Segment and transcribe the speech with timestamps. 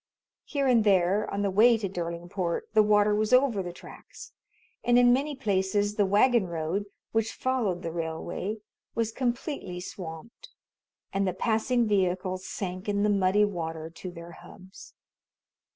[0.45, 4.31] Here and there, on the way to Derlingport, the water was over the tracks,
[4.83, 8.57] and in many places the wagon road, which followed the railway,
[8.95, 10.49] was completely swamped,
[11.13, 14.95] and the passing vehicles sank in the muddy water to their hubs.